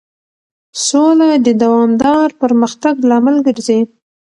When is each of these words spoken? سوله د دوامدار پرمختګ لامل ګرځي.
سوله 0.87 1.27
د 1.45 1.47
دوامدار 1.63 2.27
پرمختګ 2.41 2.93
لامل 3.09 3.37
ګرځي. 3.47 3.79